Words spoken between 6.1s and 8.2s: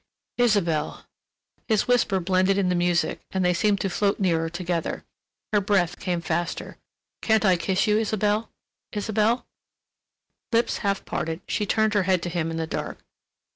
faster. "Can't I kiss you,